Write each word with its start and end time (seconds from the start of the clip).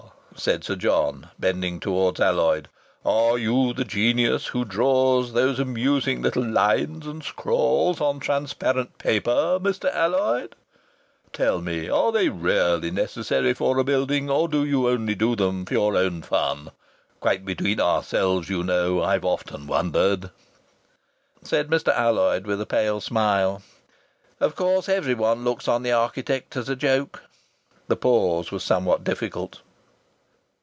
said 0.33 0.63
Sir 0.63 0.75
John, 0.75 1.29
bending 1.37 1.79
towards 1.79 2.19
Alloyd. 2.19 2.67
"Are 3.05 3.37
you 3.37 3.73
the 3.73 3.83
genius 3.83 4.47
who 4.47 4.65
draws 4.65 5.33
those 5.33 5.59
amusing 5.59 6.23
little 6.23 6.43
lines 6.43 7.05
and 7.05 7.21
scrawls 7.21 8.01
on 8.01 8.19
transparent 8.19 8.97
paper, 8.97 9.59
Mr. 9.61 9.93
Alloyd? 9.93 10.55
Tell 11.31 11.61
me, 11.61 11.89
are 11.89 12.11
they 12.11 12.29
really 12.29 12.89
necessary 12.89 13.53
for 13.53 13.77
a 13.77 13.83
building, 13.83 14.31
or 14.31 14.47
do 14.47 14.63
you 14.65 14.89
only 14.89 15.13
do 15.13 15.35
them 15.35 15.63
for 15.65 15.73
your 15.75 15.95
own 15.95 16.23
fun? 16.23 16.71
Quite 17.19 17.45
between 17.45 17.79
ourselves, 17.79 18.49
you 18.49 18.63
know! 18.63 19.03
I've 19.03 19.25
often 19.25 19.67
wondered." 19.67 20.31
Said 21.43 21.67
Mr. 21.67 21.89
Alloyd, 21.93 22.47
with 22.47 22.59
a 22.61 22.65
pale 22.65 22.99
smile: 22.99 23.61
"Of 24.39 24.55
course 24.55 24.89
everyone 24.89 25.43
looks 25.43 25.67
on 25.67 25.83
the 25.83 25.91
architect 25.91 26.55
as 26.57 26.67
a 26.69 26.75
joke!" 26.75 27.21
The 27.89 27.97
pause 27.97 28.49
was 28.51 28.63
somewhat 28.63 29.03
difficult. 29.03 29.61